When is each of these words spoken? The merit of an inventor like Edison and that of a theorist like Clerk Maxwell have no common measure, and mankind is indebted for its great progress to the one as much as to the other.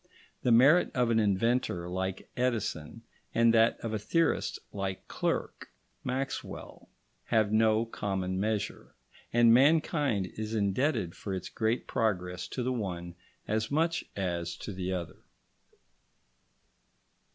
The 0.41 0.51
merit 0.51 0.89
of 0.95 1.11
an 1.11 1.19
inventor 1.19 1.87
like 1.87 2.27
Edison 2.35 3.03
and 3.35 3.53
that 3.53 3.79
of 3.81 3.93
a 3.93 3.99
theorist 3.99 4.57
like 4.73 5.07
Clerk 5.07 5.69
Maxwell 6.03 6.89
have 7.25 7.51
no 7.51 7.85
common 7.85 8.39
measure, 8.39 8.95
and 9.31 9.53
mankind 9.53 10.25
is 10.25 10.55
indebted 10.55 11.13
for 11.15 11.35
its 11.35 11.49
great 11.49 11.85
progress 11.85 12.47
to 12.47 12.63
the 12.63 12.73
one 12.73 13.13
as 13.47 13.69
much 13.69 14.03
as 14.15 14.55
to 14.57 14.73
the 14.73 14.91
other. 14.91 15.19